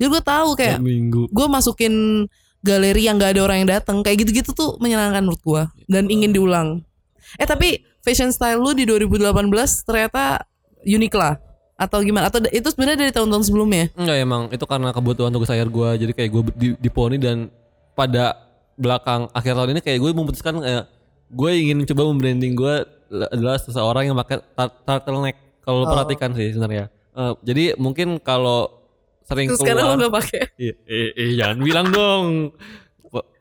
[0.01, 0.81] Jadi gue tahu kayak
[1.29, 2.25] gue masukin
[2.65, 6.33] galeri yang gak ada orang yang datang kayak gitu-gitu tuh menyenangkan menurut gua dan ingin
[6.33, 6.81] diulang.
[7.37, 9.29] Eh tapi fashion style lu di 2018
[9.85, 10.41] ternyata
[10.81, 11.37] unik lah
[11.75, 13.93] atau gimana atau itu sebenarnya dari tahun-tahun sebelumnya?
[13.93, 17.53] Enggak emang itu karena kebutuhan tugas akhir gua jadi kayak gue di, di poni dan
[17.93, 20.83] pada belakang akhir tahun ini kayak gue memutuskan kayak
[21.31, 22.75] gue ingin coba membranding gue
[23.31, 24.43] adalah seseorang yang pakai
[24.83, 25.89] turtleneck kalau oh.
[25.89, 26.91] perhatikan sih sebenarnya.
[27.15, 28.84] Uh, jadi mungkin kalau
[29.25, 29.75] sering Terus keluar.
[29.75, 30.41] sekarang lo gak pakai.
[30.55, 32.25] Iya, eh, eh, jangan bilang dong.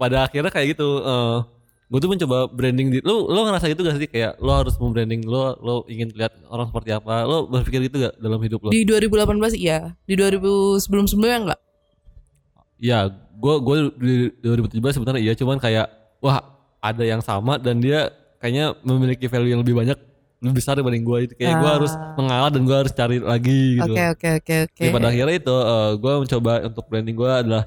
[0.01, 1.05] Pada akhirnya kayak gitu.
[1.05, 1.39] Uh, eh,
[1.85, 5.23] gue tuh mencoba branding di lo lo ngerasa gitu gak sih kayak lo harus membranding
[5.29, 8.83] lo lo ingin lihat orang seperti apa lo berpikir gitu gak dalam hidup lo di
[8.83, 11.61] 2018 iya di 2000 sebelum sebelumnya enggak
[12.83, 15.87] ya gue gue di 2017 sebenarnya iya cuman kayak
[16.19, 16.43] wah
[16.83, 18.11] ada yang sama dan dia
[18.43, 19.99] kayaknya memiliki value yang lebih banyak
[20.53, 21.61] besar dibanding gue itu kayak ah.
[21.63, 23.95] gue harus mengalah dan gue harus cari lagi gitu.
[23.95, 24.85] Oke oke oke oke.
[24.93, 27.65] Pada akhirnya itu uh, eh, gue mencoba untuk branding gue adalah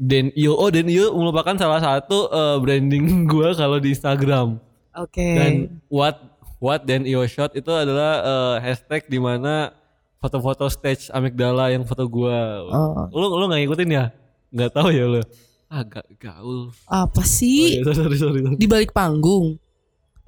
[0.00, 0.56] Den Iyo.
[0.56, 4.58] Oh Den Iyo merupakan salah satu uh, branding gue kalau di Instagram.
[4.96, 5.14] Oke.
[5.14, 5.34] Okay.
[5.36, 5.52] Dan
[5.86, 6.18] what
[6.58, 9.76] what Den Iyo shot itu adalah uh, hashtag di mana
[10.20, 12.38] foto-foto stage amigdala yang foto gue.
[12.72, 13.08] Oh.
[13.14, 14.04] Lu lu nggak ngikutin ya?
[14.50, 15.22] Nggak tahu ya lu?
[15.70, 16.74] Agak gaul.
[16.90, 17.78] Apa sih?
[17.78, 18.58] Oh, iya, sorry, sorry, sorry.
[18.58, 19.54] Di balik panggung.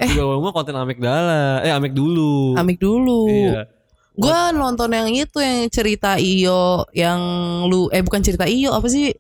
[0.02, 1.62] Eh, juga ngomong konten Amigdala.
[1.62, 2.58] Eh, Amig dulu.
[2.58, 3.30] Amig dulu.
[3.30, 3.70] Iya.
[4.12, 7.20] Gua nonton yang itu yang cerita Iyo yang
[7.70, 9.14] lu eh bukan cerita Iyo apa sih?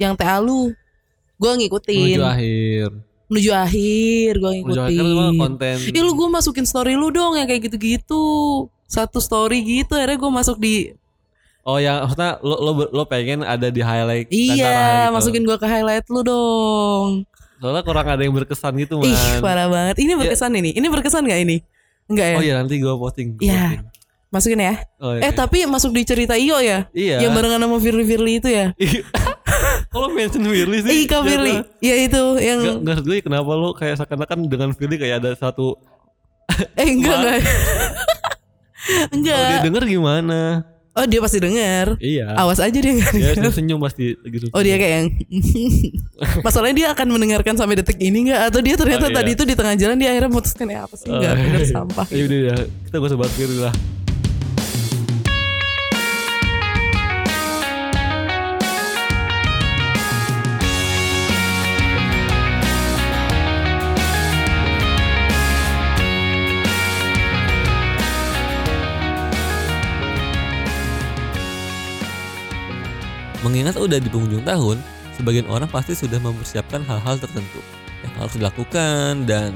[0.00, 0.72] Yang TA lu.
[1.36, 2.16] Gua ngikutin.
[2.16, 2.88] Menuju akhir.
[3.26, 4.78] Menuju akhir gua ngikutin.
[4.78, 5.76] Menuju akhir konten.
[5.90, 8.24] Ih lu gua masukin story lu dong yang kayak gitu-gitu.
[8.86, 10.94] Satu story gitu akhirnya gua masuk di
[11.66, 16.06] Oh yang maksudnya lo, lo, lo pengen ada di highlight Iya masukin gua ke highlight
[16.06, 19.08] lu dong Soalnya kurang ada yang berkesan gitu man.
[19.08, 19.96] Ih parah banget.
[20.00, 20.58] Ini berkesan ya.
[20.60, 20.70] ini.
[20.76, 21.56] Ini berkesan gak ini?
[22.06, 22.36] Enggak ya?
[22.36, 23.40] Oh iya nanti gue posting.
[23.40, 23.82] Iya.
[24.28, 24.74] Masukin ya.
[25.00, 25.30] Oh, iya.
[25.30, 26.86] Eh tapi masuk di cerita Iyo ya?
[26.92, 27.24] Iya.
[27.24, 28.76] Yang barengan sama Firly Firly itu ya?
[29.92, 30.92] Kalau mention Firly sih?
[31.08, 31.54] Iya Firly.
[31.80, 32.58] Iya itu yang.
[32.60, 35.80] Gak, gak gue kenapa lo kayak seakan-akan dengan Firly kayak ada satu.
[36.76, 37.40] eh enggak enggak.
[39.10, 39.34] enggak.
[39.34, 40.40] Kalau dia denger gimana?
[40.96, 42.00] Oh dia pasti dengar.
[42.00, 42.32] Iya.
[42.40, 44.48] Awas aja dia Iya dia senyum pasti gitu.
[44.56, 45.08] Oh dia kayak yang
[46.46, 49.16] Masalahnya dia akan mendengarkan sampai detik ini nggak Atau dia ternyata oh, iya.
[49.20, 51.68] tadi itu di tengah jalan dia akhirnya memutuskan ya apa sih Enggak oh, iya.
[51.68, 52.56] sampah Ya udah ya
[52.88, 53.74] Kita gak usah bahas lah
[73.46, 74.82] Mengingat udah di penghujung tahun,
[75.14, 77.62] sebagian orang pasti sudah mempersiapkan hal-hal tertentu
[78.02, 79.54] yang harus dilakukan dan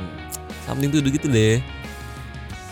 [0.62, 1.58] something to do gitu deh.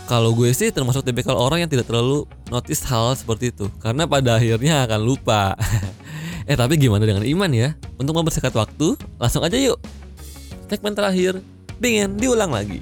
[0.06, 2.22] Kalau gue sih termasuk tipikal orang yang tidak terlalu
[2.54, 5.58] notice hal seperti itu karena pada akhirnya akan lupa.
[6.48, 7.74] eh tapi gimana dengan iman ya?
[7.98, 9.82] Untuk mempersingkat waktu, langsung aja yuk.
[10.70, 11.42] Segmen terakhir,
[11.82, 12.78] pengen diulang lagi.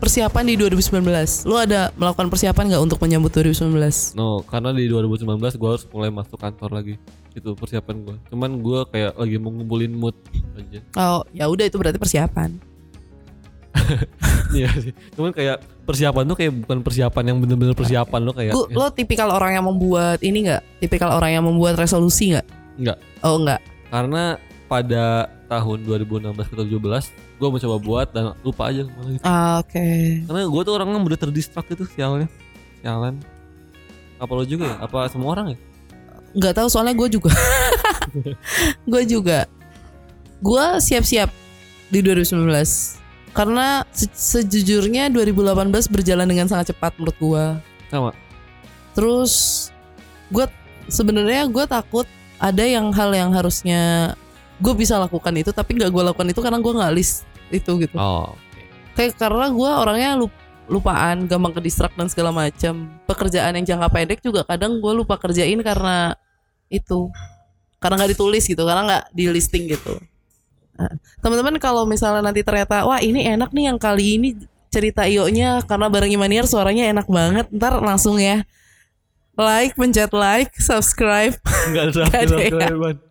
[0.00, 1.44] Persiapan di 2019?
[1.44, 4.16] Lu ada melakukan persiapan nggak untuk menyambut 2019?
[4.16, 6.94] No, karena di 2019 gue harus mulai masuk kantor lagi.
[7.36, 8.16] Itu persiapan gue.
[8.32, 10.16] Cuman gue kayak lagi mau ngumpulin mood
[10.56, 10.80] aja.
[10.96, 12.56] Oh, ya udah itu berarti persiapan.
[14.50, 14.90] Iya sih.
[15.14, 18.50] Cuman kayak persiapan tuh kayak bukan persiapan yang bener-bener persiapan lo kayak.
[18.50, 18.74] Lu, ya.
[18.74, 20.82] lo tipikal orang yang membuat ini nggak?
[20.82, 22.46] Tipikal orang yang membuat resolusi nggak?
[22.82, 22.98] Nggak.
[23.22, 23.62] Oh nggak.
[23.94, 24.34] Karena
[24.66, 29.24] pada tahun 2016 ke 2017 gue mencoba buat dan lupa aja gitu.
[29.24, 29.72] Ah, oke.
[29.72, 30.28] Okay.
[30.28, 32.28] Karena gue tuh orangnya mudah terdistrak gitu sialnya.
[32.84, 33.16] Sialan.
[34.20, 34.76] Apa lo juga ya?
[34.84, 35.58] Apa semua orang ya?
[36.36, 37.32] Nggak tahu soalnya gue juga.
[38.92, 39.48] gue juga.
[40.44, 41.32] Gue siap-siap
[41.88, 42.44] di 2019.
[43.32, 47.44] Karena se sejujurnya 2018 berjalan dengan sangat cepat menurut gue.
[47.88, 48.12] Sama.
[48.92, 49.32] Terus
[50.28, 50.44] gue
[50.92, 52.04] sebenarnya gue takut
[52.36, 54.12] ada yang hal yang harusnya
[54.60, 57.94] gue bisa lakukan itu tapi nggak gue lakukan itu karena gue nggak list itu gitu
[57.98, 58.64] oh okay.
[58.96, 60.32] kayak karena gue orangnya lup,
[60.70, 65.18] lupaan gampang ke distrak dan segala macam pekerjaan yang jangka pendek juga kadang gue lupa
[65.18, 66.14] kerjain karena
[66.70, 67.10] itu
[67.82, 69.98] karena nggak ditulis gitu karena nggak di listing gitu
[70.78, 74.28] nah, teman-teman kalau misalnya nanti ternyata wah ini enak nih yang kali ini
[74.70, 77.46] cerita Iyo-nya karena bareng Imaniar suaranya enak banget.
[77.50, 78.46] Ntar langsung ya
[79.34, 81.34] like, pencet like, subscribe.
[81.68, 81.84] Enggak
[82.14, 83.09] ada ya.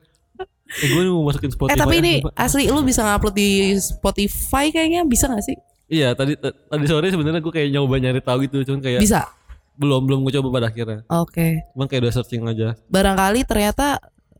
[0.70, 1.74] Eh gue mau masukin Spotify.
[1.74, 5.58] eh tapi ini asli lu bisa ngupload di Spotify kayaknya bisa gak sih?
[5.86, 9.26] Iya tadi tadi sore sebenarnya gue kayak nyoba nyari tahu gitu cuman kayak Bisa.
[9.74, 11.02] belum belum gue coba pada akhirnya.
[11.10, 11.66] Oke.
[11.74, 12.78] Cuman kayak udah searching aja.
[12.86, 13.98] Barangkali ternyata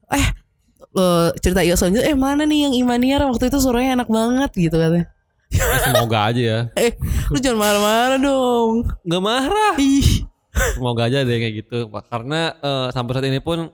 [0.08, 0.28] eh
[0.94, 4.78] eh, cerita Iyo selanjutnya eh mana nih yang Imaniar waktu itu suaranya enak banget gitu
[4.78, 5.10] katanya.
[5.50, 6.60] Ya, semoga aja ya.
[6.78, 6.94] Eh,
[7.34, 8.74] lu jangan marah-marah dong.
[9.02, 9.74] Nggak marah.
[9.82, 10.30] Ih.
[10.78, 11.90] Semoga aja deh kayak gitu.
[11.90, 13.74] Karena eh, sampai saat ini pun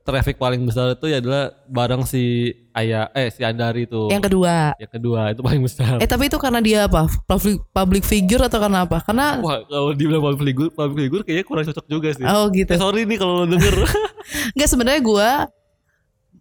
[0.00, 4.08] traffic paling besar itu ya adalah bareng si Ayah eh si Andari itu.
[4.08, 4.72] Yang kedua.
[4.80, 5.94] Yang kedua itu paling besar.
[6.00, 7.04] Eh tapi itu karena dia apa?
[7.28, 8.98] Public, public figure atau karena apa?
[9.04, 12.24] Karena Wah kalau dibilang public figure, public figure kayaknya kurang cocok juga sih.
[12.24, 12.70] oh gitu.
[12.72, 13.74] Eh, sorry nih kalau lo denger.
[14.56, 15.30] Enggak sebenarnya gua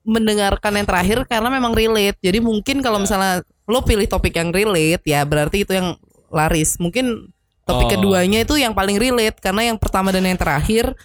[0.04, 2.18] mendengarkan yang terakhir karena memang relate.
[2.24, 6.00] Jadi mungkin kalau misalnya lo pilih topik yang relate ya berarti itu yang
[6.32, 6.80] laris.
[6.82, 7.30] Mungkin
[7.68, 7.92] topik Oh.
[7.94, 10.98] keduanya itu yang paling relate karena yang pertama dan yang terakhir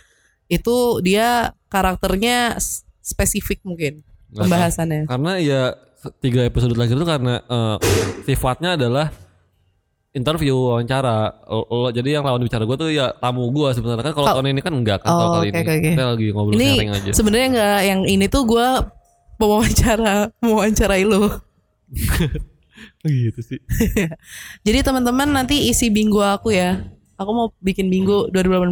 [0.49, 2.55] itu dia karakternya
[3.01, 5.03] spesifik mungkin Nggak pembahasannya.
[5.05, 5.63] karena ya
[6.17, 7.77] tiga episode terakhir itu karena eh,
[8.23, 9.11] sifatnya adalah
[10.11, 14.15] interview wawancara Lo- lo- jadi yang lawan bicara gue tuh ya tamu gue sebenarnya kan
[14.15, 14.35] kalau Oh.
[14.39, 15.91] tahun ini kan enggak kan Oh, kalau kali oke, ini oke.
[15.91, 18.69] kita lagi ngobrol Ini sharing aja sebenarnya nggak yang ini tuh gua
[19.35, 21.27] pewawancara mewawancarai lo.
[23.05, 23.59] gitu sih
[24.67, 26.81] Jadi teman-teman nanti isi bingo aku ya.
[27.15, 28.71] Aku mau bikin bingo 2018.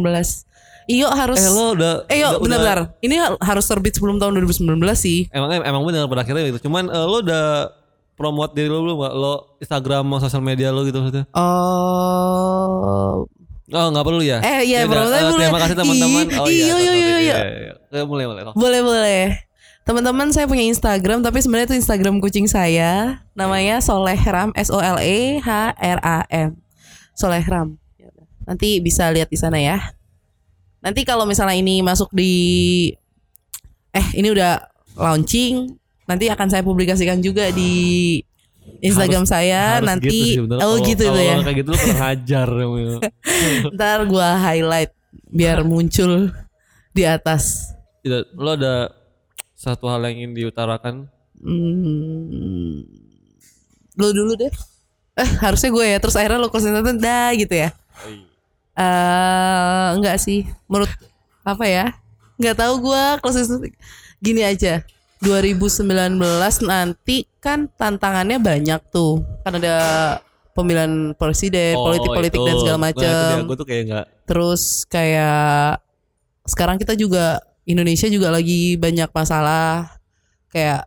[0.85, 2.95] Iyo harus eh lo udah Eh yo benar-benar.
[2.99, 5.27] Ini ha- harus terbit sebelum tahun 2019 sih.
[5.29, 7.71] emang emang benar pada akhirnya gitu cuman eh, lo udah
[8.13, 9.13] promote diri lo belum nggak?
[9.13, 13.25] lo Instagram mau sosial media lo gitu maksudnya Oh.
[13.69, 15.39] oh nggak perlu ya Eh, iya, promote eh, boleh.
[15.41, 17.17] terima kasih teman-teman oh iya, iya, iya, iya.
[17.17, 17.73] iya, iya.
[17.91, 19.23] Eh, mulai mulai Boleh boleh.
[19.83, 23.19] Teman-teman saya punya Instagram tapi sebenarnya itu Instagram kucing saya.
[23.33, 26.55] Namanya Solehram S O L E H R A M.
[27.13, 27.75] Solehram.
[28.43, 29.79] Nanti bisa lihat di sana ya.
[30.83, 32.33] Nanti kalau misalnya ini masuk di
[33.89, 34.59] eh ini udah
[34.93, 35.71] launching,
[36.03, 38.19] nanti akan saya publikasikan juga di
[38.79, 40.57] Instagram saya Harus nanti gitu sih, bener.
[40.59, 41.35] oh Kalau- gitu itu ya.
[41.39, 42.99] kayak gitu lo kurang ajar emang.
[43.71, 44.91] Ntar gua highlight
[45.29, 46.31] biar muncul
[46.91, 47.71] di atas.
[48.03, 48.91] Tidak, lo ada
[49.55, 51.07] satu hal yang ingin diutarakan
[51.39, 52.87] Hmm,
[53.93, 54.51] lu dulu deh.
[55.13, 55.97] Eh harusnya gue ya.
[55.99, 57.69] Terus akhirnya lu closing statement dah gitu ya.
[58.73, 60.49] Eh enggak sih.
[60.69, 60.89] Menurut
[61.45, 61.85] apa ya?
[62.39, 63.75] Nggak tahu gue closing statement.
[64.19, 64.81] Gini aja.
[65.23, 66.19] 2019
[66.67, 69.23] nanti kan tantangannya banyak tuh.
[69.47, 69.77] Kan ada
[70.51, 73.47] pemilihan presiden, politik-politik dan segala macam.
[73.47, 75.79] gue tuh kayak nggak Terus kayak
[76.43, 79.95] sekarang kita juga Indonesia juga lagi banyak masalah
[80.51, 80.83] kayak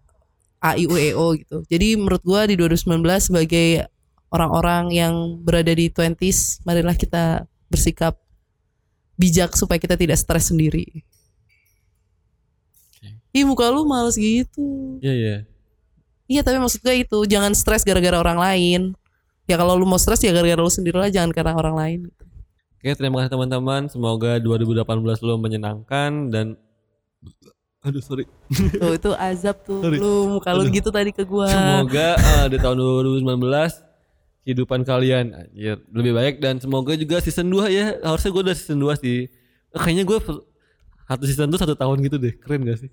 [0.61, 1.57] AIUEO gitu.
[1.69, 3.89] Jadi menurut gua di 2019 sebagai
[4.29, 8.17] orang-orang yang berada di 20s, marilah kita bersikap
[9.21, 11.05] bijak supaya kita tidak stres sendiri.
[13.37, 14.97] Ih muka lu males gitu.
[15.05, 15.37] Iya iya.
[16.25, 18.81] Iya tapi maksud gue itu jangan stres gara-gara orang lain.
[19.45, 22.01] Ya kalau lu mau stres ya gara-gara lu sendiri lah jangan karena orang lain.
[22.81, 23.93] Oke terima kasih teman-teman.
[23.93, 24.89] Semoga 2018
[25.21, 26.57] lo menyenangkan dan
[27.85, 28.25] aduh sorry.
[28.81, 29.85] Tuh itu azab tuh.
[29.85, 30.01] Sorry.
[30.01, 31.47] Lu muka lu gitu tadi ke gua.
[31.47, 33.23] Semoga eh, di tahun 2019
[34.47, 37.99] kehidupan kalian anjir, lebih baik dan semoga juga season 2 ya.
[37.99, 39.27] Harusnya gue udah season 2 sih.
[39.75, 40.19] Eh, kayaknya gue
[41.11, 42.31] satu season tuh satu tahun gitu deh.
[42.39, 42.91] Keren gak sih?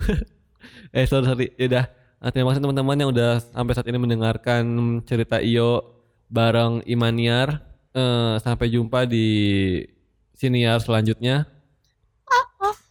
[0.96, 1.46] eh sorry sorry.
[1.60, 1.84] Yaudah.
[2.18, 4.64] Nah, terima kasih teman-teman yang udah sampai saat ini mendengarkan
[5.04, 5.84] cerita Iyo
[6.32, 7.60] bareng Imaniar.
[7.92, 9.28] Eh, sampai jumpa di
[10.32, 11.44] siniar selanjutnya.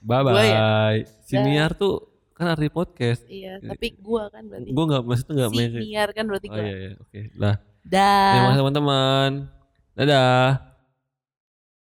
[0.05, 0.61] Bye Gua ya?
[0.93, 0.99] bye.
[1.25, 2.05] Siniar tuh
[2.37, 3.25] kan arti podcast.
[3.25, 4.69] Iya, tapi gua kan berarti.
[4.69, 5.81] Gue nggak maksudnya nggak mention.
[5.81, 6.61] Niar kan berarti Oh gua.
[6.63, 7.19] iya iya oke.
[7.33, 7.55] Lah.
[7.81, 8.29] Dah.
[8.29, 9.29] Terima kasih teman-teman.
[9.97, 10.66] Dadah.